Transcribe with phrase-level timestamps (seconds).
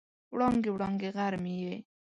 [0.33, 1.75] وړانګې، وړانګې غر مې یې